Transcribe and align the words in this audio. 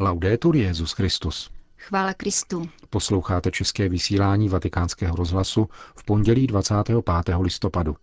Laudetur 0.00 0.56
Jezus 0.56 0.92
Christus. 0.92 1.50
Chvála 1.76 2.14
Kristu. 2.14 2.68
Posloucháte 2.90 3.50
české 3.50 3.88
vysílání 3.88 4.48
Vatikánského 4.48 5.16
rozhlasu 5.16 5.68
v 5.96 6.04
pondělí 6.04 6.46
25. 6.46 7.04
listopadu. 7.40 7.96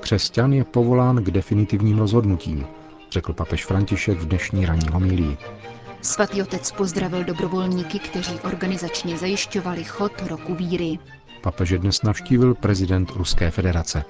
Křesťan 0.00 0.52
je 0.52 0.64
povolán 0.64 1.24
k 1.24 1.30
definitivním 1.30 1.98
rozhodnutím, 1.98 2.66
řekl 3.10 3.32
papež 3.32 3.64
František 3.64 4.18
v 4.18 4.28
dnešní 4.28 4.66
ranní 4.66 4.88
homílii. 4.92 5.36
Svatý 6.02 6.42
otec 6.42 6.72
pozdravil 6.72 7.24
dobrovolníky, 7.24 7.98
kteří 7.98 8.40
organizačně 8.40 9.18
zajišťovali 9.18 9.84
chod 9.84 10.12
roku 10.28 10.54
víry. 10.54 10.98
Papeže 11.40 11.78
dnes 11.78 12.02
navštívil 12.02 12.54
prezident 12.54 13.10
Ruské 13.10 13.50
federace. 13.50 14.04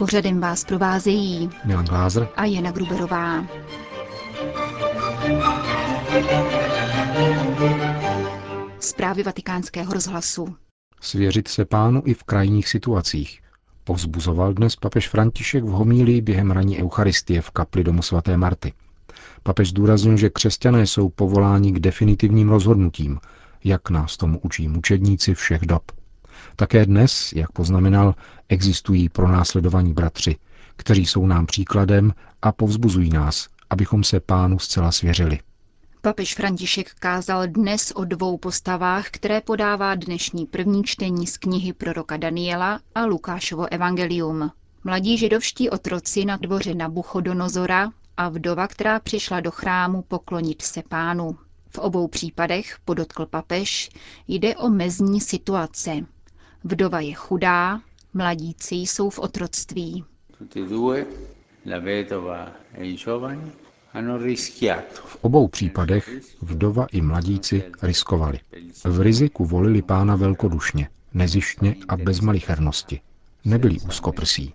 Pořadem 0.00 0.40
vás 0.40 0.64
provázejí 0.64 1.50
Milan 1.64 1.84
Glázer 1.84 2.28
a 2.36 2.44
Jana 2.44 2.70
Gruberová. 2.70 3.46
Zprávy 8.78 9.22
vatikánského 9.22 9.92
rozhlasu. 9.92 10.56
Svěřit 11.00 11.48
se 11.48 11.64
pánu 11.64 12.02
i 12.04 12.14
v 12.14 12.22
krajních 12.22 12.68
situacích. 12.68 13.40
Povzbuzoval 13.84 14.54
dnes 14.54 14.76
papež 14.76 15.08
František 15.08 15.64
v 15.64 15.68
homílii 15.68 16.20
během 16.20 16.50
raní 16.50 16.82
Eucharistie 16.82 17.42
v 17.42 17.50
kapli 17.50 17.84
domu 17.84 18.02
svaté 18.02 18.36
Marty. 18.36 18.72
Papež 19.42 19.68
zdůraznil, 19.68 20.16
že 20.16 20.30
křesťané 20.30 20.86
jsou 20.86 21.08
povoláni 21.08 21.72
k 21.72 21.80
definitivním 21.80 22.48
rozhodnutím, 22.48 23.18
jak 23.64 23.90
nás 23.90 24.16
tomu 24.16 24.38
učí 24.38 24.68
mučedníci 24.68 25.34
všech 25.34 25.60
dob. 25.60 25.99
Také 26.60 26.86
dnes, 26.86 27.32
jak 27.32 27.52
poznamenal, 27.52 28.14
existují 28.48 29.08
pronásledovaní 29.08 29.92
bratři, 29.92 30.36
kteří 30.76 31.06
jsou 31.06 31.26
nám 31.26 31.46
příkladem 31.46 32.12
a 32.42 32.52
povzbuzují 32.52 33.10
nás, 33.10 33.48
abychom 33.70 34.04
se 34.04 34.20
pánu 34.20 34.58
zcela 34.58 34.92
svěřili. 34.92 35.38
Papež 36.00 36.34
František 36.34 36.90
kázal 36.94 37.46
dnes 37.46 37.92
o 37.94 38.04
dvou 38.04 38.38
postavách, 38.38 39.10
které 39.10 39.40
podává 39.40 39.94
dnešní 39.94 40.46
první 40.46 40.84
čtení 40.84 41.26
z 41.26 41.38
knihy 41.38 41.72
proroka 41.72 42.16
Daniela 42.16 42.80
a 42.94 43.04
Lukášovo 43.04 43.72
evangelium. 43.72 44.50
Mladí 44.84 45.18
židovští 45.18 45.70
otroci 45.70 46.24
na 46.24 46.36
dvoře 46.36 46.74
Nabuchodonozora 46.74 47.90
a 48.16 48.28
vdova, 48.28 48.66
která 48.68 49.00
přišla 49.00 49.40
do 49.40 49.50
chrámu 49.50 50.02
poklonit 50.02 50.62
se 50.62 50.82
pánu. 50.88 51.38
V 51.70 51.78
obou 51.78 52.08
případech, 52.08 52.76
podotkl 52.84 53.26
papež, 53.26 53.90
jde 54.28 54.56
o 54.56 54.68
mezní 54.68 55.20
situace. 55.20 56.06
Vdova 56.64 57.00
je 57.00 57.14
chudá, 57.14 57.80
mladíci 58.14 58.74
jsou 58.74 59.10
v 59.10 59.18
otroctví. 59.18 60.04
V 65.04 65.16
obou 65.20 65.48
případech 65.48 66.10
vdova 66.42 66.86
i 66.92 67.00
mladíci 67.00 67.62
riskovali. 67.82 68.40
V 68.84 69.00
riziku 69.00 69.44
volili 69.44 69.82
pána 69.82 70.16
velkodušně, 70.16 70.88
nezištně 71.14 71.76
a 71.88 71.96
bez 71.96 72.20
malichernosti. 72.20 73.00
Nebyli 73.44 73.80
úzkoprsí. 73.80 74.54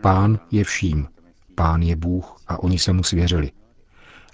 Pán 0.00 0.38
je 0.50 0.64
vším. 0.64 1.08
Pán 1.54 1.82
je 1.82 1.96
Bůh 1.96 2.36
a 2.48 2.58
oni 2.62 2.78
se 2.78 2.92
mu 2.92 3.02
svěřili. 3.02 3.50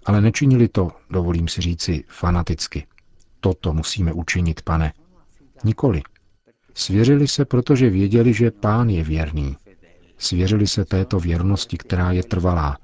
Ale 0.07 0.21
nečinili 0.21 0.69
to, 0.69 0.91
dovolím 1.11 1.49
si 1.49 1.61
říci, 1.61 2.05
fanaticky. 2.09 2.87
Toto 3.41 3.73
musíme 3.73 4.13
učinit, 4.13 4.63
pane. 4.63 4.93
Nikoli. 5.65 6.03
Svěřili 6.77 7.29
se, 7.29 7.45
protože 7.45 7.91
věděli, 7.91 8.33
že 8.33 8.51
pán 8.51 8.89
je 8.91 9.05
věrný. 9.05 9.57
Svěřili 10.19 10.67
se 10.67 10.85
této 10.85 11.21
věrnosti, 11.21 11.77
která 11.77 12.13
je 12.13 12.23
trvalá, 12.23 12.77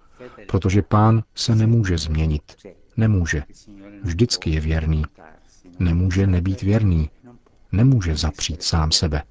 protože 0.49 0.83
pán 0.83 1.23
se 1.35 1.55
nemůže 1.55 1.99
změnit. 1.99 2.43
Nemůže. 2.97 3.43
Vždycky 4.03 4.51
je 4.51 4.61
věrný. 4.61 5.03
Nemůže 5.79 6.27
nebýt 6.27 6.63
věrný. 6.63 7.11
Nemůže 7.73 8.17
zapřít 8.17 8.63
sám 8.63 8.93
sebe. 8.93 9.23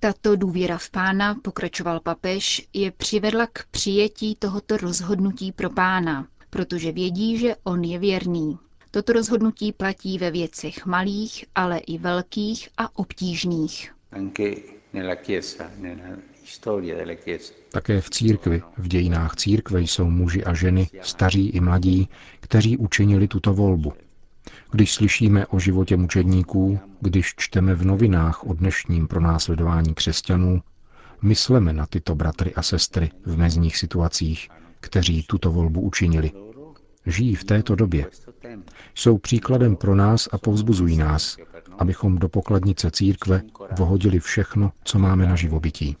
Tato 0.00 0.36
důvěra 0.36 0.78
v 0.78 0.90
pána, 0.90 1.34
pokračoval 1.34 2.00
papež, 2.00 2.68
je 2.72 2.92
přivedla 2.92 3.46
k 3.52 3.66
přijetí 3.70 4.34
tohoto 4.34 4.76
rozhodnutí 4.76 5.52
pro 5.52 5.70
pána, 5.70 6.26
protože 6.50 6.92
vědí, 6.92 7.38
že 7.38 7.56
on 7.64 7.84
je 7.84 7.98
věrný. 7.98 8.58
Toto 8.90 9.12
rozhodnutí 9.12 9.72
platí 9.72 10.18
ve 10.18 10.30
věcech 10.30 10.86
malých, 10.86 11.44
ale 11.54 11.78
i 11.78 11.98
velkých 11.98 12.68
a 12.78 12.98
obtížných. 12.98 13.92
Také 17.72 18.00
v 18.00 18.10
církvi, 18.10 18.62
v 18.78 18.88
dějinách 18.88 19.36
církve 19.36 19.80
jsou 19.80 20.04
muži 20.10 20.44
a 20.44 20.54
ženy, 20.54 20.88
staří 21.02 21.48
i 21.48 21.60
mladí, 21.60 22.08
kteří 22.40 22.76
učinili 22.76 23.28
tuto 23.28 23.54
volbu. 23.54 23.92
Když 24.70 24.94
slyšíme 24.94 25.46
o 25.46 25.58
životě 25.58 25.96
mučedníků, 25.96 26.78
když 27.00 27.34
čteme 27.36 27.74
v 27.74 27.84
novinách 27.84 28.44
o 28.46 28.52
dnešním 28.52 29.08
pronásledování 29.08 29.94
křesťanů, 29.94 30.62
mysleme 31.22 31.72
na 31.72 31.86
tyto 31.86 32.14
bratry 32.14 32.54
a 32.54 32.62
sestry 32.62 33.10
v 33.26 33.38
mezních 33.38 33.76
situacích, 33.76 34.48
kteří 34.80 35.22
tuto 35.22 35.52
volbu 35.52 35.80
učinili. 35.80 36.32
Žijí 37.06 37.34
v 37.34 37.44
této 37.44 37.74
době. 37.74 38.06
Jsou 38.94 39.18
příkladem 39.18 39.76
pro 39.76 39.94
nás 39.94 40.28
a 40.32 40.38
povzbuzují 40.38 40.96
nás, 40.96 41.36
abychom 41.78 42.18
do 42.18 42.28
pokladnice 42.28 42.90
církve 42.90 43.42
vohodili 43.78 44.20
všechno, 44.20 44.72
co 44.84 44.98
máme 44.98 45.26
na 45.26 45.36
živobytí. 45.36 45.96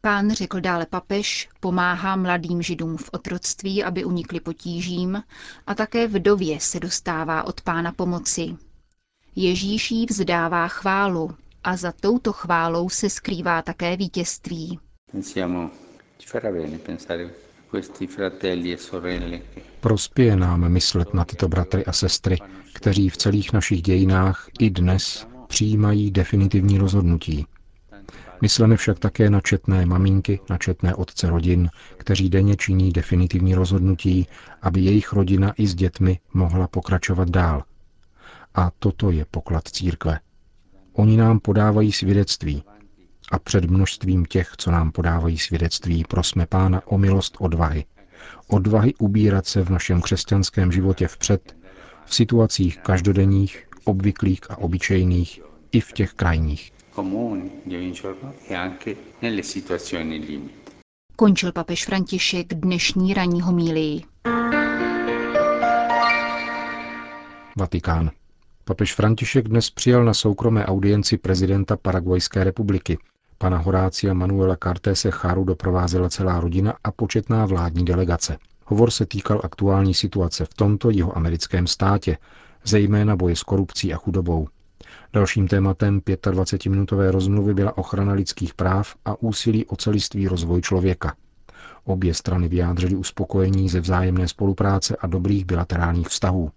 Pán, 0.00 0.30
řekl 0.30 0.60
dále 0.60 0.86
papež, 0.86 1.48
pomáhá 1.60 2.16
mladým 2.16 2.62
židům 2.62 2.96
v 2.96 3.10
otroctví, 3.12 3.84
aby 3.84 4.04
unikli 4.04 4.40
potížím, 4.40 5.22
a 5.66 5.74
také 5.74 6.06
vdově 6.06 6.60
se 6.60 6.80
dostává 6.80 7.42
od 7.42 7.60
pána 7.60 7.92
pomoci. 7.92 8.56
Ježíš 9.36 9.90
jí 9.90 10.06
vzdává 10.06 10.68
chválu 10.68 11.34
a 11.64 11.76
za 11.76 11.92
touto 11.92 12.32
chválou 12.32 12.88
se 12.88 13.10
skrývá 13.10 13.62
také 13.62 13.96
vítězství. 13.96 14.78
Prospěje 19.80 20.36
nám 20.36 20.68
myslet 20.68 21.14
na 21.14 21.24
tyto 21.24 21.48
bratry 21.48 21.84
a 21.84 21.92
sestry, 21.92 22.38
kteří 22.74 23.08
v 23.08 23.16
celých 23.16 23.52
našich 23.52 23.82
dějinách 23.82 24.48
i 24.60 24.70
dnes 24.70 25.26
přijímají 25.48 26.10
definitivní 26.10 26.78
rozhodnutí. 26.78 27.46
Myslíme 28.42 28.76
však 28.76 28.98
také 28.98 29.30
na 29.30 29.40
četné 29.40 29.86
maminky, 29.86 30.40
na 30.50 30.58
četné 30.58 30.94
otce 30.94 31.30
rodin, 31.30 31.70
kteří 31.96 32.28
denně 32.28 32.56
činí 32.56 32.92
definitivní 32.92 33.54
rozhodnutí, 33.54 34.26
aby 34.62 34.80
jejich 34.80 35.12
rodina 35.12 35.52
i 35.56 35.66
s 35.66 35.74
dětmi 35.74 36.18
mohla 36.34 36.68
pokračovat 36.68 37.28
dál. 37.30 37.62
A 38.54 38.70
toto 38.78 39.10
je 39.10 39.24
poklad 39.30 39.68
církve. 39.68 40.20
Oni 40.92 41.16
nám 41.16 41.40
podávají 41.40 41.92
svědectví. 41.92 42.62
A 43.32 43.38
před 43.38 43.64
množstvím 43.64 44.24
těch, 44.24 44.52
co 44.56 44.70
nám 44.70 44.92
podávají 44.92 45.38
svědectví, 45.38 46.04
prosme 46.08 46.46
Pána 46.46 46.82
o 46.86 46.98
milost 46.98 47.36
odvahy. 47.40 47.84
Odvahy 48.48 48.94
ubírat 48.94 49.46
se 49.46 49.62
v 49.62 49.70
našem 49.70 50.00
křesťanském 50.00 50.72
životě 50.72 51.08
vpřed, 51.08 51.56
v 52.06 52.14
situacích 52.14 52.78
každodenních, 52.78 53.68
obvyklých 53.84 54.50
a 54.50 54.58
obyčejných, 54.58 55.40
i 55.72 55.80
v 55.80 55.92
těch 55.92 56.12
krajních. 56.12 56.72
Končil 61.16 61.52
papež 61.52 61.86
František 61.86 62.54
dnešní 62.54 63.14
ranní 63.14 63.40
homílii. 63.42 64.02
Vatikán. 67.56 68.10
Papež 68.64 68.94
František 68.94 69.48
dnes 69.48 69.70
přijal 69.70 70.04
na 70.04 70.14
soukromé 70.14 70.66
audienci 70.66 71.18
prezidenta 71.18 71.76
Paraguajské 71.76 72.44
republiky. 72.44 72.98
Pana 73.44 73.58
Horácia 73.58 74.14
Manuela 74.14 74.56
Cartese 74.56 75.10
Charu 75.10 75.44
doprovázela 75.44 76.08
celá 76.08 76.40
rodina 76.40 76.74
a 76.84 76.92
početná 76.92 77.46
vládní 77.46 77.84
delegace. 77.84 78.38
Hovor 78.64 78.90
se 78.90 79.06
týkal 79.06 79.40
aktuální 79.44 79.94
situace 79.94 80.44
v 80.44 80.54
tomto 80.54 80.90
jihoamerickém 80.90 81.66
státě, 81.66 82.18
zejména 82.64 83.16
boje 83.16 83.36
s 83.36 83.42
korupcí 83.42 83.94
a 83.94 83.96
chudobou. 83.96 84.48
Dalším 85.12 85.48
tématem 85.48 86.00
25-minutové 86.00 87.10
rozmluvy 87.10 87.54
byla 87.54 87.78
ochrana 87.78 88.12
lidských 88.12 88.54
práv 88.54 88.94
a 89.04 89.22
úsilí 89.22 89.66
o 89.66 89.76
celistvý 89.76 90.28
rozvoj 90.28 90.60
člověka. 90.60 91.14
Obě 91.84 92.14
strany 92.14 92.48
vyjádřily 92.48 92.96
uspokojení 92.96 93.68
ze 93.68 93.80
vzájemné 93.80 94.28
spolupráce 94.28 94.96
a 94.96 95.06
dobrých 95.06 95.44
bilaterálních 95.44 96.08
vztahů. 96.08 96.50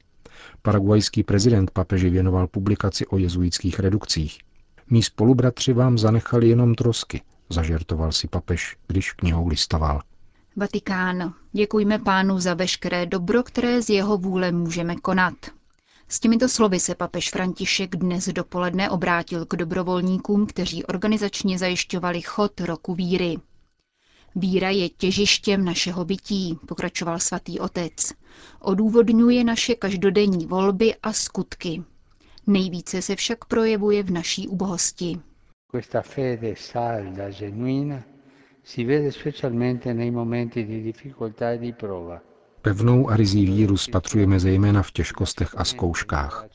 Paraguajský 0.62 1.24
prezident 1.24 1.72
papeži 1.72 2.10
věnoval 2.10 2.48
publikaci 2.48 3.08
o 3.08 3.18
jezuitských 3.18 3.80
redukcích. 3.80 4.47
Mí 4.90 5.04
spolubratři 5.04 5.74
vám 5.74 5.98
zanechali 5.98 6.50
jenom 6.50 6.76
trosky, 6.76 7.22
zažertoval 7.50 8.12
si 8.12 8.28
papež, 8.28 8.78
když 8.88 9.12
knihou 9.12 9.48
listoval. 9.48 10.02
Vatikán. 10.56 11.34
Děkujme 11.52 12.00
pánu 12.00 12.40
za 12.40 12.54
veškeré 12.54 13.06
dobro, 13.06 13.44
které 13.44 13.82
z 13.82 13.90
jeho 13.90 14.18
vůle 14.18 14.52
můžeme 14.52 14.96
konat. 14.96 15.34
S 16.08 16.20
těmito 16.20 16.50
slovy 16.50 16.80
se 16.80 16.96
papež 16.96 17.30
František 17.30 17.96
dnes 17.96 18.30
dopoledne 18.30 18.90
obrátil 18.90 19.46
k 19.46 19.56
dobrovolníkům, 19.56 20.46
kteří 20.46 20.86
organizačně 20.86 21.60
zajišťovali 21.60 22.22
chod 22.22 22.62
roku 22.62 22.96
víry. 22.96 23.38
Víra 24.36 24.70
je 24.70 24.90
těžištěm 24.90 25.66
našeho 25.66 26.06
bytí, 26.06 26.60
pokračoval 26.68 27.20
svatý 27.20 27.60
otec. 27.60 28.14
Odůvodňuje 28.60 29.44
naše 29.44 29.76
každodenní 29.76 30.46
volby 30.46 30.96
a 31.04 31.14
skutky. 31.14 31.84
Nejvíce 32.48 33.02
se 33.02 33.16
však 33.16 33.46
projevuje 33.46 34.04
v 34.04 34.12
naší 34.12 34.48
ubohosti. 34.48 35.20
Questa 35.72 36.02
fede 36.02 36.54
salda, 36.58 37.30
genuina, 37.32 38.04
si 38.64 38.84
vede 38.86 39.12
specialmente 39.12 39.94
nei 39.94 40.12
momenti 40.12 40.66
di 40.66 40.82
difficoltà 40.82 41.52
e 41.52 41.58
di 41.58 41.74
prova. 41.74 42.22
Pevnou 42.62 43.10
a 43.10 43.16
rizí 43.16 43.46
víru 43.46 43.78
spatřujeme 43.78 44.40
zejména 44.40 44.84
v 44.84 44.92
těžkostech 44.92 45.50
a 45.58 45.64
zkouškách. 45.64 46.46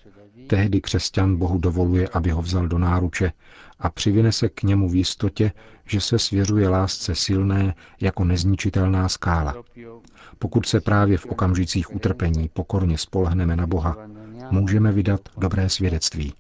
Tehdy 0.47 0.81
křesťan 0.81 1.37
Bohu 1.37 1.59
dovoluje, 1.59 2.09
aby 2.09 2.31
ho 2.31 2.43
vzal 2.43 2.69
do 2.69 2.79
náruče 2.79 3.33
a 3.79 3.91
přivine 3.91 4.33
se 4.33 4.49
k 4.49 4.63
němu 4.63 4.89
v 4.89 4.95
jistotě, 4.95 5.53
že 5.87 6.01
se 6.01 6.19
svěřuje 6.19 6.69
lásce 6.69 7.15
silné 7.15 7.75
jako 8.01 8.25
nezničitelná 8.25 9.09
skála. 9.09 9.55
Pokud 10.39 10.67
se 10.67 10.81
právě 10.81 11.19
v 11.19 11.27
okamžicích 11.27 11.95
utrpení 11.95 12.49
pokorně 12.53 12.99
spolehneme 12.99 13.57
na 13.57 13.67
Boha, 13.67 13.97
můžeme 14.51 14.93
vydat 14.93 15.21
dobré 15.39 15.69
svědectví. 15.69 16.33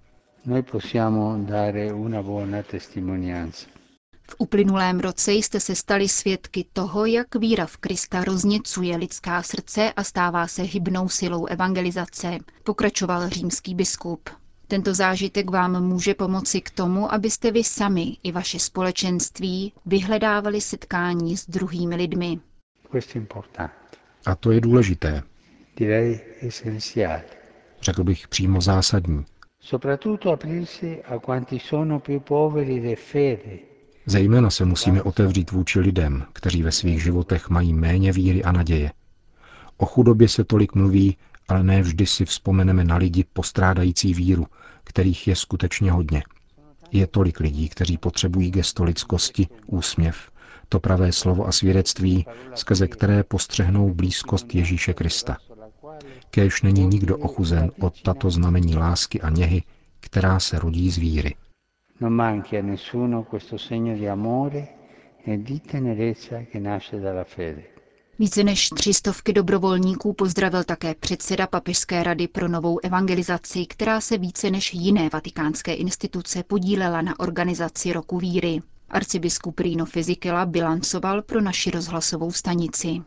V 4.31 4.34
uplynulém 4.38 5.00
roce 5.00 5.32
jste 5.32 5.60
se 5.60 5.75
stali 5.75 6.08
svědky 6.08 6.64
toho, 6.72 7.06
jak 7.06 7.34
víra 7.34 7.66
v 7.66 7.76
Krista 7.76 8.25
rozněcuje 8.25 8.96
lidská 8.96 9.43
srdce 9.43 9.93
a 9.93 10.04
stává 10.04 10.46
se 10.46 10.62
hybnou 10.62 11.08
silou 11.08 11.46
evangelizace, 11.46 12.38
pokračoval 12.64 13.28
římský 13.28 13.75
biskup. 13.75 14.31
Tento 14.69 14.94
zážitek 14.94 15.50
vám 15.50 15.84
může 15.84 16.14
pomoci 16.14 16.60
k 16.60 16.70
tomu, 16.70 17.12
abyste 17.12 17.50
vy 17.50 17.64
sami 17.64 18.16
i 18.22 18.32
vaše 18.32 18.58
společenství 18.58 19.72
vyhledávali 19.87 20.60
setkání 20.60 21.37
s 21.37 21.50
druhými 21.50 21.96
lidmi. 21.96 22.40
A 24.26 24.34
to 24.34 24.50
je 24.52 24.60
důležité. 24.60 25.22
Řekl 27.82 28.05
bych 28.05 28.29
přímo 28.29 28.61
zásadní. 28.61 29.25
Zejména 34.06 34.50
se 34.50 34.64
musíme 34.64 35.02
otevřít 35.02 35.50
vůči 35.50 35.81
lidem, 35.81 36.25
kteří 36.32 36.62
ve 36.62 36.73
svých 36.73 37.02
životech 37.02 37.49
mají 37.50 37.75
méně 37.75 38.12
víry 38.12 38.44
a 38.44 38.52
naděje. 38.52 38.93
O 39.76 39.87
chudobě 39.87 40.29
se 40.29 40.44
tolik 40.44 40.75
mluví, 40.75 41.17
ale 41.49 41.62
ne 41.62 41.82
vždy 41.82 42.06
si 42.06 42.25
vzpomeneme 42.25 42.84
na 42.84 42.96
lidi 42.96 43.25
postrádající 43.32 44.14
víru, 44.14 44.46
kterých 44.85 45.28
je 45.28 45.37
skutečně 45.37 45.93
hodně. 45.93 46.23
Je 46.93 47.06
tolik 47.06 47.40
lidí, 47.40 47.69
kteří 47.69 47.99
potřebují 47.99 48.50
gesto 48.50 48.85
lidskosti, 48.85 49.49
úsměv, 49.67 50.31
to 50.69 50.81
pravé 50.81 51.12
slovo 51.12 51.46
a 51.46 51.52
svědectví, 51.52 52.26
skrze 52.55 52.88
které 52.88 53.25
postřehnou 53.25 53.94
blízkost 53.94 54.55
Ježíše 54.55 54.94
Krista. 54.94 55.37
Kéž 56.31 56.62
není 56.62 56.87
nikdo 56.87 57.19
ochuzen 57.19 57.70
od 57.81 58.02
tato 58.02 58.31
znamení 58.31 58.76
lásky 58.76 59.20
a 59.20 59.31
něhy, 59.31 59.62
která 60.00 60.40
se 60.40 60.58
rodí 60.58 60.90
z 60.90 60.99
víry. 60.99 61.34
Non 62.00 62.12
manchi 62.12 62.58
a 62.58 62.62
nessuno 62.62 63.22
questo 63.22 63.58
segno 63.58 63.94
di 63.94 64.08
amore 64.08 64.69
e 65.26 65.37
di 65.37 65.60
tenerezza 65.60 66.37
che 66.52 66.60
nasce 66.60 67.00
dalla 67.00 67.25
fede. 67.25 67.62
Více 68.19 68.44
než 68.44 68.69
tři 68.69 68.94
stovky 68.94 69.32
dobrovolníků 69.32 70.12
pozdravil 70.12 70.64
také 70.64 70.94
předseda 70.94 71.46
Papežské 71.46 72.02
rady 72.02 72.28
pro 72.28 72.49
novou 72.49 72.78
evangelizaci, 72.82 73.66
která 73.66 74.00
se 74.00 74.19
více 74.19 74.50
než 74.50 74.75
jiné 74.75 75.08
vatikánské 75.12 75.75
instituce 75.75 76.43
podílela 76.43 77.02
na 77.02 77.20
organizaci 77.20 77.93
roku 77.93 78.19
víry. 78.19 78.62
Arcibiskup 78.88 79.58
Rino 79.60 79.87
Fizikela 79.87 80.46
bilancoval 80.46 81.22
pro 81.22 81.40
naši 81.40 81.70
rozhlasovou 81.70 82.32
stanici. 82.32 83.02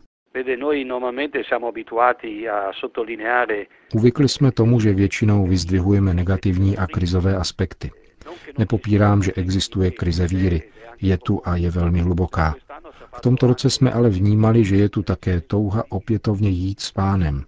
Uvykli 3.94 4.28
jsme 4.28 4.52
tomu, 4.52 4.80
že 4.80 4.92
většinou 4.92 5.46
vyzdvihujeme 5.46 6.14
negativní 6.14 6.76
a 6.76 6.86
krizové 6.86 7.36
aspekty. 7.36 7.90
Nepopírám, 8.58 9.22
že 9.22 9.32
existuje 9.32 9.90
krize 9.90 10.26
víry. 10.26 10.62
Je 11.00 11.18
tu 11.18 11.40
a 11.44 11.56
je 11.56 11.70
velmi 11.70 12.00
hluboká. 12.00 12.54
V 13.16 13.20
tomto 13.20 13.46
roce 13.46 13.70
jsme 13.70 13.92
ale 13.92 14.08
vnímali, 14.08 14.64
že 14.64 14.76
je 14.76 14.88
tu 14.88 15.02
také 15.02 15.40
touha 15.40 15.84
opětovně 15.88 16.48
jít 16.48 16.80
s 16.80 16.92
pánem. 16.92 17.44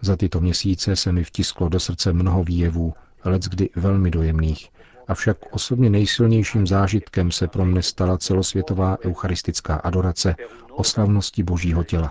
Za 0.00 0.16
tyto 0.16 0.40
měsíce 0.40 0.96
se 0.96 1.12
mi 1.12 1.24
vtisklo 1.24 1.68
do 1.68 1.80
srdce 1.80 2.12
mnoho 2.12 2.44
výjevů, 2.44 2.94
kdy 3.50 3.68
velmi 3.76 4.10
dojemných, 4.10 4.68
avšak 5.10 5.36
osobně 5.50 5.90
nejsilnějším 5.90 6.66
zážitkem 6.66 7.30
se 7.30 7.48
pro 7.48 7.64
mne 7.64 7.82
stala 7.82 8.18
celosvětová 8.18 8.96
eucharistická 9.04 9.74
adorace 9.74 10.34
o 10.70 10.84
slavnosti 10.84 11.42
Božího 11.42 11.84
těla. 11.84 12.10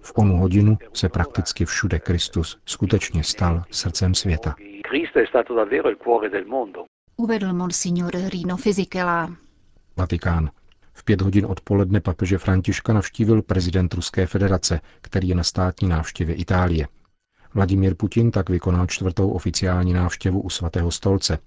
V 0.00 0.12
onu 0.14 0.36
hodinu 0.36 0.78
se 0.92 1.08
prakticky 1.08 1.64
všude 1.64 1.98
Kristus 1.98 2.58
skutečně 2.66 3.24
stal 3.24 3.64
srdcem 3.70 4.14
světa. 4.14 4.54
Uvedl 7.16 7.52
monsignor 7.52 8.12
Rino 8.28 8.56
Fizikela. 8.56 9.36
Vatikán. 9.96 10.50
V 10.92 11.04
pět 11.04 11.20
hodin 11.20 11.46
odpoledne 11.46 12.00
papeže 12.00 12.38
Františka 12.38 12.92
navštívil 12.92 13.42
prezident 13.42 13.94
Ruské 13.94 14.26
federace, 14.26 14.80
který 15.00 15.28
je 15.28 15.34
na 15.34 15.42
státní 15.42 15.88
návštěvě 15.88 16.34
Itálie. 16.34 16.86
Vladimír 17.54 17.94
Putin 17.94 18.30
tak 18.30 18.50
vykonal 18.50 18.86
čtvrtou 18.86 19.30
oficiální 19.30 19.92
návštěvu 19.92 20.40
u 20.40 20.50
svatého 20.50 20.90
stolce. 20.90 21.38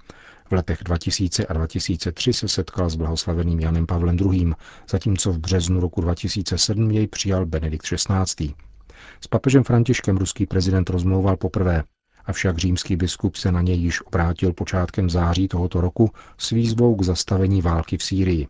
V 0.50 0.52
letech 0.52 0.80
2000 0.84 1.46
a 1.46 1.54
2003 1.54 2.34
se 2.34 2.48
setkal 2.48 2.90
s 2.90 2.96
blahoslaveným 2.96 3.60
Janem 3.60 3.86
Pavlem 3.86 4.18
II., 4.18 4.54
zatímco 4.90 5.32
v 5.32 5.40
březnu 5.40 5.80
roku 5.80 6.02
2007 6.02 6.92
jej 6.92 7.08
přijal 7.08 7.46
Benedikt 7.46 7.86
XVI. 7.86 8.54
S 9.22 9.28
papežem 9.28 9.64
Františkem 9.64 10.18
ruský 10.18 10.46
prezident 10.46 10.90
rozmlouval 10.90 11.38
poprvé, 11.38 11.84
avšak 12.26 12.58
římský 12.58 12.96
biskup 12.96 13.36
se 13.36 13.52
na 13.52 13.62
něj 13.62 13.78
již 13.78 14.02
obrátil 14.02 14.54
počátkem 14.54 15.10
září 15.10 15.48
tohoto 15.48 15.82
roku 15.82 16.12
s 16.38 16.50
výzvou 16.50 16.96
k 16.96 17.04
zastavení 17.04 17.62
války 17.62 17.98
v 17.98 18.04
Sýrii. 18.04 18.48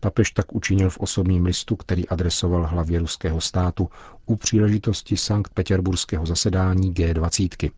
Papež 0.00 0.30
tak 0.30 0.54
učinil 0.54 0.90
v 0.90 0.98
osobním 0.98 1.44
listu, 1.44 1.76
který 1.76 2.08
adresoval 2.08 2.66
hlavě 2.66 2.98
ruského 2.98 3.40
státu 3.40 3.88
u 4.26 4.36
příležitosti 4.36 5.16
Sankt 5.16 5.54
Petěrburského 5.54 6.26
zasedání 6.26 6.92
G20. 6.94 7.70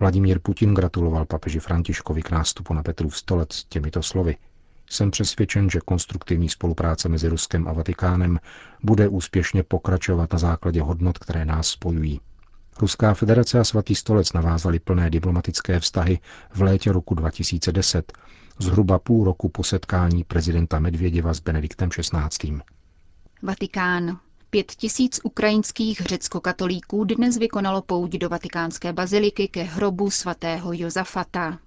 Vladimír 0.00 0.38
Putin 0.38 0.74
gratuloval 0.74 1.24
papeži 1.24 1.60
Františkovi 1.60 2.22
k 2.22 2.30
nástupu 2.30 2.74
na 2.74 2.82
Petrův 2.82 3.16
stolec 3.16 3.64
těmito 3.64 4.02
slovy. 4.02 4.36
Jsem 4.90 5.10
přesvědčen, 5.10 5.70
že 5.70 5.80
konstruktivní 5.80 6.48
spolupráce 6.48 7.08
mezi 7.08 7.28
Ruskem 7.28 7.68
a 7.68 7.72
Vatikánem 7.72 8.40
bude 8.82 9.08
úspěšně 9.08 9.62
pokračovat 9.62 10.32
na 10.32 10.38
základě 10.38 10.82
hodnot, 10.82 11.18
které 11.18 11.44
nás 11.44 11.68
spojují. 11.68 12.20
Ruská 12.80 13.14
federace 13.14 13.60
a 13.60 13.64
svatý 13.64 13.94
stolec 13.94 14.32
navázali 14.32 14.78
plné 14.78 15.10
diplomatické 15.10 15.80
vztahy 15.80 16.18
v 16.54 16.62
létě 16.62 16.92
roku 16.92 17.14
2010 17.14 18.12
zhruba 18.58 18.98
půl 18.98 19.24
roku 19.24 19.48
po 19.48 19.64
setkání 19.64 20.24
prezidenta 20.24 20.78
Medvěděva 20.78 21.34
s 21.34 21.40
Benediktem 21.40 21.90
XVI. 21.90 22.58
Vatikán. 23.42 24.18
Pět 24.54 24.72
tisíc 24.74 25.20
ukrajinských 25.22 26.00
řecko-katolíků 26.00 27.04
dnes 27.04 27.36
vykonalo 27.36 27.82
pouť 27.82 28.10
do 28.10 28.28
vatikánské 28.28 28.92
baziliky 28.92 29.48
ke 29.48 29.62
hrobu 29.62 30.10
svatého 30.10 30.72
Josafata. 30.72 31.58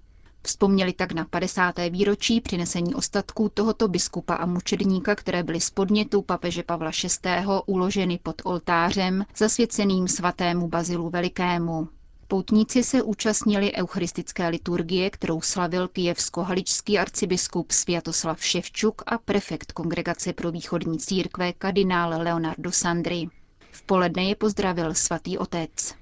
Vzpomněli 0.44 0.94
tak 0.94 1.12
na 1.12 1.26
50. 1.26 1.76
výročí 1.90 2.42
přinesení 2.42 2.96
ostatků 2.96 3.50
tohoto 3.50 3.88
biskupa 3.88 4.36
a 4.36 4.46
mučedníka, 4.46 5.16
které 5.16 5.44
byly 5.44 5.62
z 5.62 5.70
podnětu 5.70 6.22
papeže 6.22 6.64
Pavla 6.64 6.92
VI. 7.26 7.30
uloženy 7.66 8.20
pod 8.24 8.42
oltářem 8.46 9.26
zasvěceným 9.38 10.08
svatému 10.08 10.68
Bazilu 10.68 11.10
Velikému. 11.10 11.88
Poutníci 12.30 12.84
se 12.84 13.04
účastnili 13.04 13.74
eucharistické 13.74 14.48
liturgie, 14.48 15.10
kterou 15.10 15.42
slavil 15.42 15.88
kijevsko-haličský 15.88 17.00
arcibiskup 17.00 17.72
Sviatoslav 17.72 18.44
Ševčuk 18.44 19.02
a 19.06 19.18
prefekt 19.18 19.72
Kongregace 19.72 20.34
pro 20.34 20.52
východní 20.52 20.98
církve 20.98 21.54
kardinál 21.54 22.10
Leonardo 22.24 22.72
Sandri. 22.72 23.28
V 23.72 23.84
poledne 23.84 24.24
je 24.30 24.36
pozdravil 24.36 24.94
svatý 24.94 25.38
otec. 25.38 25.96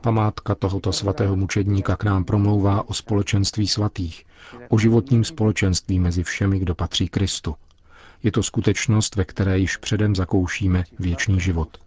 Památka 0.00 0.54
tohoto 0.54 0.92
svatého 0.92 1.36
mučedníka 1.36 1.96
k 1.96 2.04
nám 2.04 2.24
promlouvá 2.24 2.88
o 2.88 2.94
společenství 2.94 3.68
svatých, 3.68 4.24
o 4.68 4.78
životním 4.78 5.24
společenství 5.24 5.98
mezi 5.98 6.22
všemi, 6.22 6.58
kdo 6.58 6.74
patří 6.74 7.08
Kristu. 7.08 7.54
Je 8.22 8.32
to 8.32 8.42
skutečnost, 8.42 9.16
ve 9.16 9.24
které 9.24 9.58
již 9.58 9.76
předem 9.76 10.16
zakoušíme 10.16 10.84
věčný 10.98 11.40
život. 11.40 11.78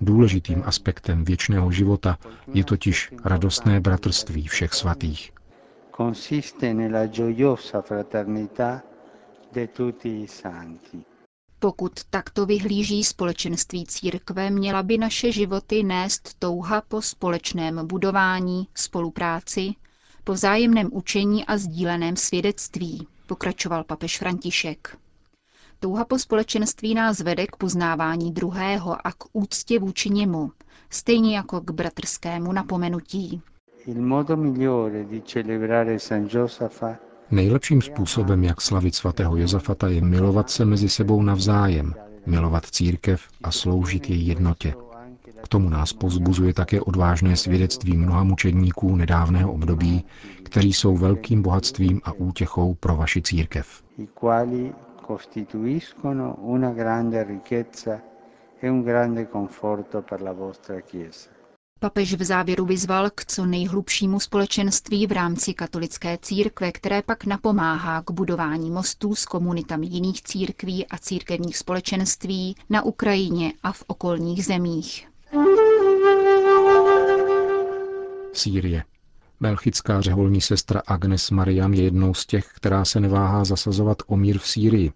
Důležitým 0.00 0.62
aspektem 0.66 1.24
věčného 1.24 1.72
života 1.72 2.18
je 2.54 2.64
totiž 2.64 3.12
radostné 3.24 3.80
bratrství 3.80 4.46
všech 4.48 4.74
svatých. 4.74 5.32
Pokud 11.58 12.04
takto 12.10 12.46
vyhlíží 12.46 13.04
společenství 13.04 13.86
církve, 13.86 14.50
měla 14.50 14.82
by 14.82 14.98
naše 14.98 15.32
životy 15.32 15.82
nést 15.82 16.34
touha 16.38 16.82
po 16.88 17.02
společném 17.02 17.86
budování, 17.86 18.68
spolupráci, 18.74 19.74
po 20.24 20.32
vzájemném 20.32 20.88
učení 20.92 21.44
a 21.44 21.56
sdíleném 21.58 22.16
svědectví, 22.16 23.06
pokračoval 23.26 23.84
papež 23.84 24.18
František. 24.18 24.96
Touha 25.80 26.04
po 26.04 26.18
společenství 26.18 26.94
nás 26.94 27.20
vede 27.20 27.46
k 27.46 27.56
poznávání 27.56 28.32
druhého 28.32 29.06
a 29.06 29.12
k 29.12 29.24
úctě 29.32 29.78
vůči 29.78 30.10
němu, 30.10 30.52
stejně 30.90 31.36
jako 31.36 31.60
k 31.60 31.70
bratrskému 31.70 32.52
napomenutí. 32.52 33.42
Nejlepším 37.30 37.82
způsobem, 37.82 38.44
jak 38.44 38.60
slavit 38.60 38.94
svatého 38.94 39.36
Josafata, 39.36 39.88
je 39.88 40.00
milovat 40.00 40.50
se 40.50 40.64
mezi 40.64 40.88
sebou 40.88 41.22
navzájem, 41.22 41.94
milovat 42.26 42.66
církev 42.66 43.22
a 43.42 43.50
sloužit 43.50 44.10
její 44.10 44.26
jednotě. 44.26 44.74
K 45.42 45.48
tomu 45.48 45.68
nás 45.68 45.92
pozbuzuje 45.92 46.54
také 46.54 46.80
odvážné 46.80 47.36
svědectví 47.36 47.96
mnoha 47.96 48.24
mučedníků 48.24 48.96
nedávného 48.96 49.52
období, 49.52 50.04
kteří 50.42 50.72
jsou 50.72 50.96
velkým 50.96 51.42
bohatstvím 51.42 52.00
a 52.04 52.12
útěchou 52.12 52.74
pro 52.74 52.96
vaši 52.96 53.22
církev. 53.22 53.82
Costituiscono 55.08 56.36
una 56.40 56.70
grande 56.72 57.24
ricchezza 57.24 58.02
e 58.60 58.68
un 58.68 58.82
grande 58.82 59.26
conforto 59.26 60.02
per 60.02 60.20
la 60.20 60.32
vostra 60.32 60.80
Chiesa. 60.82 61.30
Papež 61.80 62.14
v 62.14 62.24
závěru 62.24 62.64
vyzval 62.64 63.10
k 63.10 63.24
co 63.24 63.46
nejhlubšímu 63.46 64.20
společenství 64.20 65.06
v 65.06 65.12
rámci 65.12 65.54
katolické 65.54 66.18
církve, 66.22 66.72
které 66.72 67.02
pak 67.02 67.24
napomáhá 67.24 68.02
k 68.02 68.10
budování 68.10 68.70
mostů 68.70 69.14
s 69.14 69.24
komunitami 69.24 69.86
jiných 69.86 70.22
církví 70.22 70.86
a 70.86 70.98
církevních 70.98 71.56
společenství 71.56 72.54
na 72.70 72.82
Ukrajině 72.82 73.52
a 73.62 73.72
v 73.72 73.84
okolních 73.86 74.44
zemích. 74.44 75.08
Sýrie. 78.32 78.84
Belchická 79.40 80.00
řeholní 80.00 80.40
sestra 80.40 80.82
Agnes 80.86 81.30
Mariam 81.30 81.74
je 81.74 81.82
jednou 81.82 82.14
z 82.14 82.26
těch, 82.26 82.46
která 82.54 82.84
se 82.84 83.00
neváhá 83.00 83.44
zasazovat 83.44 84.02
o 84.06 84.16
mír 84.16 84.38
v 84.38 84.46
Sýrii. 84.46 84.92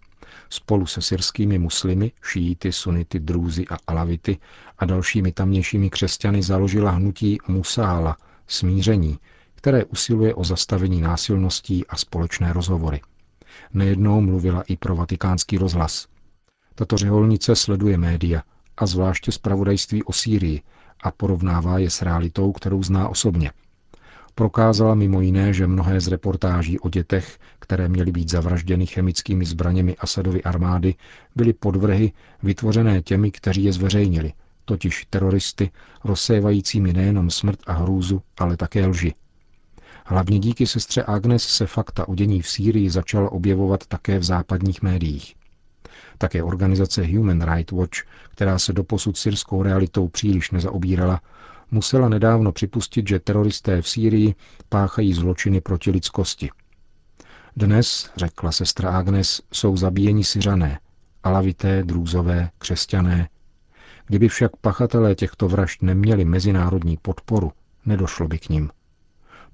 Spolu 0.51 0.87
se 0.87 1.03
syrskými 1.03 1.59
muslimy, 1.59 2.13
šíity, 2.23 2.73
sunity, 2.73 3.21
drůzy 3.21 3.67
a 3.71 3.77
alavity 3.87 4.39
a 4.79 4.85
dalšími 4.85 5.33
tamnějšími 5.33 5.91
křesťany 5.91 6.43
založila 6.43 6.91
hnutí 6.91 7.39
Musála, 7.49 8.17
smíření, 8.47 9.19
které 9.55 9.85
usiluje 9.85 10.35
o 10.35 10.45
zastavení 10.45 11.01
násilností 11.01 11.87
a 11.87 11.97
společné 11.97 12.53
rozhovory. 12.53 13.01
Nejednou 13.75 14.21
mluvila 14.21 14.63
i 14.63 14.77
pro 14.77 14.97
vatikánský 14.97 15.59
rozhlas. 15.59 16.07
Tato 16.75 16.97
řeholnice 16.97 17.57
sleduje 17.57 17.99
média 17.99 18.43
a 18.77 18.87
zvláště 18.87 19.33
zpravodajství 19.33 20.03
o 20.03 20.13
Sýrii 20.13 20.63
a 21.03 21.11
porovnává 21.11 21.79
je 21.79 21.91
s 21.91 22.03
realitou, 22.03 22.53
kterou 22.53 22.83
zná 22.83 23.09
osobně– 23.09 23.53
Prokázala 24.35 24.95
mimo 24.95 25.21
jiné, 25.21 25.53
že 25.53 25.67
mnohé 25.67 26.01
z 26.01 26.09
reportáží 26.09 26.79
o 26.79 26.89
dětech, 26.89 27.39
které 27.59 27.89
měly 27.89 28.13
být 28.13 28.31
zavražděny 28.31 28.87
chemickými 28.87 29.45
zbraněmi 29.45 29.97
Asadovy 29.97 30.43
armády, 30.43 30.95
byly 31.37 31.53
podvrhy 31.53 32.13
vytvořené 32.43 33.03
těmi, 33.03 33.31
kteří 33.31 33.65
je 33.65 33.73
zveřejnili, 33.73 34.33
totiž 34.65 35.07
teroristy, 35.11 35.71
rozsévajícími 36.05 36.93
nejenom 36.93 37.31
smrt 37.31 37.59
a 37.67 37.73
hrůzu, 37.73 38.23
ale 38.39 38.57
také 38.57 38.87
lži. 38.87 39.15
Hlavně 40.07 40.39
díky 40.39 40.67
sestře 40.67 41.05
Agnes 41.05 41.43
se 41.43 41.67
fakta 41.67 42.09
o 42.09 42.15
dění 42.15 42.43
v 42.43 42.49
Sýrii 42.49 42.91
začala 42.91 43.33
objevovat 43.33 43.87
také 43.87 44.19
v 44.19 44.25
západních 44.25 44.83
médiích. 44.83 45.35
Také 46.19 46.43
organizace 46.43 47.07
Human 47.07 47.55
Rights 47.55 47.73
Watch, 47.73 47.99
která 48.31 48.59
se 48.59 48.73
doposud 48.73 49.17
syrskou 49.17 49.63
realitou 49.63 50.09
příliš 50.09 50.51
nezaobírala, 50.51 51.21
musela 51.73 52.09
nedávno 52.09 52.53
připustit, 52.53 53.09
že 53.09 53.21
teroristé 53.21 53.83
v 53.83 53.89
Sýrii 53.89 54.35
páchají 54.69 55.15
zločiny 55.15 55.61
proti 55.61 55.91
lidskosti. 55.91 56.51
Dnes, 57.57 58.11
řekla 58.17 58.53
sestra 58.53 58.91
Agnes, 58.91 59.43
jsou 59.53 59.77
zabíjeni 59.77 60.25
syřané, 60.25 60.81
alavité, 61.23 61.83
drůzové, 61.83 62.51
křesťané. 62.59 63.29
Kdyby 64.07 64.29
však 64.29 64.57
pachatelé 64.57 65.15
těchto 65.15 65.49
vražd 65.49 65.83
neměli 65.83 66.25
mezinárodní 66.25 66.99
podporu, 67.03 67.53
nedošlo 67.87 68.29
by 68.29 68.39
k 68.39 68.49
ním. 68.49 68.71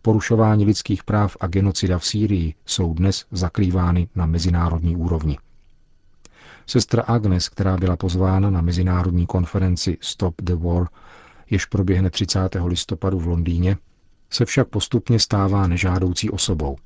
Porušování 0.03 0.65
lidských 0.65 1.05
práv 1.05 1.37
a 1.41 1.47
genocida 1.47 1.99
v 1.99 2.07
Sýrii 2.07 2.55
jsou 2.67 2.95
dnes 2.95 3.27
zakrývány 3.31 4.09
na 4.15 4.27
mezinárodní 4.27 4.97
úrovni. 4.97 5.39
Sestra 6.67 7.03
Agnes, 7.03 7.49
která 7.49 7.77
byla 7.77 7.97
pozvána 7.97 8.51
na 8.51 8.61
mezinárodní 8.61 9.27
konferenci 9.27 9.99
Stop 10.01 10.35
the 10.43 10.55
War, 10.55 10.89
jež 11.51 11.65
proběhne 11.65 12.11
30. 12.11 12.39
listopadu 12.65 13.19
v 13.19 13.27
Londýně, 13.27 13.77
se 14.31 14.45
však 14.45 14.69
postupně 14.69 15.19
stává 15.21 15.67
nežádoucí 15.67 16.31
osobou. 16.31 16.77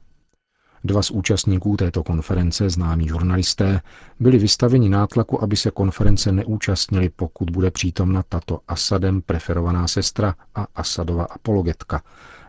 Dva 0.85 1.03
z 1.03 1.11
účastníků 1.11 1.77
této 1.77 2.03
konference, 2.03 2.71
známí 2.71 3.09
žurnalisté, 3.09 3.81
byli 4.21 4.39
vystaveni 4.39 4.89
nátlaku, 4.89 5.43
aby 5.43 5.57
se 5.57 5.71
konference 5.71 6.33
neúčastnili, 6.33 7.09
pokud 7.09 7.51
bude 7.51 7.71
přítomna 7.71 8.23
tato 8.29 8.61
Asadem 8.69 9.23
preferovaná 9.23 9.89
sestra 9.89 10.35
a 10.55 10.67
Asadova 10.75 11.25
apologetka, 11.25 12.03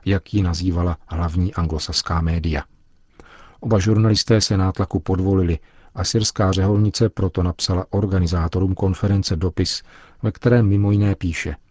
jak 0.06 0.34
ji 0.34 0.44
nazývala 0.44 0.98
hlavní 1.08 1.54
anglosaská 1.54 2.22
média. 2.22 2.64
Oba 3.60 3.80
žurnalisté 3.80 4.42
se 4.42 4.58
nátlaku 4.58 5.00
podvolili 5.00 5.60
a 5.96 6.04
syrská 6.04 6.52
řeholnice 6.52 7.10
proto 7.10 7.44
napsala 7.44 7.86
organizátorům 7.90 8.76
konference 8.76 9.36
dopis, 9.36 9.84
ve 10.24 10.32
kterém 10.32 10.68
mimo 10.68 10.92
jiné 10.92 11.16
píše– 11.16 11.56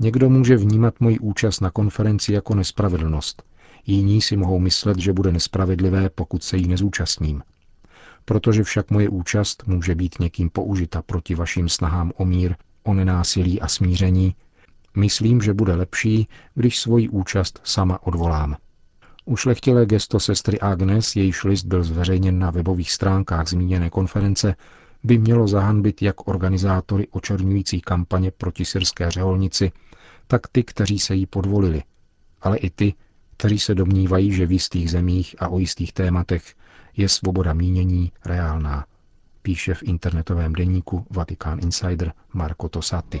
Někdo 0.00 0.30
může 0.30 0.56
vnímat 0.56 1.00
moji 1.00 1.18
účast 1.18 1.60
na 1.60 1.70
konferenci 1.70 2.32
jako 2.32 2.54
nespravedlnost. 2.54 3.42
Jiní 3.86 4.20
si 4.22 4.36
mohou 4.36 4.58
myslet, 4.58 4.98
že 4.98 5.12
bude 5.12 5.32
nespravedlivé, 5.32 6.10
pokud 6.10 6.42
se 6.42 6.56
jí 6.56 6.68
nezúčastním. 6.68 7.42
Protože 8.24 8.62
však 8.64 8.90
moje 8.90 9.08
účast 9.08 9.62
může 9.66 9.94
být 9.94 10.18
někým 10.20 10.50
použita 10.50 11.02
proti 11.02 11.34
vašim 11.34 11.68
snahám 11.68 12.12
o 12.16 12.24
mír, 12.24 12.54
o 12.82 12.94
nenásilí 12.94 13.60
a 13.60 13.68
smíření, 13.68 14.34
myslím, 14.96 15.40
že 15.40 15.54
bude 15.54 15.74
lepší, 15.74 16.28
když 16.54 16.78
svoji 16.78 17.08
účast 17.08 17.60
sama 17.64 18.02
odvolám. 18.02 18.56
Ušlechtilé 19.24 19.86
gesto 19.86 20.20
sestry 20.20 20.60
Agnes, 20.60 21.16
jejíž 21.16 21.44
list 21.44 21.64
byl 21.64 21.84
zveřejněn 21.84 22.38
na 22.38 22.50
webových 22.50 22.92
stránkách 22.92 23.48
zmíněné 23.48 23.90
konference, 23.90 24.54
by 25.04 25.18
mělo 25.18 25.48
zahanbit 25.48 26.02
jak 26.02 26.28
organizátory 26.28 27.06
očerňující 27.10 27.80
kampaně 27.80 28.30
proti 28.30 28.64
syrské 28.64 29.10
řeholnici, 29.10 29.72
tak 30.28 30.48
ty, 30.48 30.62
kteří 30.64 30.98
se 30.98 31.14
jí 31.14 31.26
podvolili, 31.26 31.82
ale 32.40 32.56
i 32.58 32.70
ty, 32.70 32.94
kteří 33.36 33.58
se 33.58 33.74
domnívají, 33.74 34.32
že 34.32 34.46
v 34.46 34.52
jistých 34.52 34.90
zemích 34.90 35.36
a 35.38 35.48
o 35.48 35.58
jistých 35.58 35.92
tématech 35.92 36.54
je 36.96 37.08
svoboda 37.08 37.52
mínění 37.52 38.12
reálná, 38.24 38.86
píše 39.42 39.74
v 39.74 39.82
internetovém 39.82 40.52
deníku 40.52 41.06
Vatikán 41.10 41.58
Insider 41.62 42.12
Marco 42.32 42.68
Tosatti. 42.68 43.20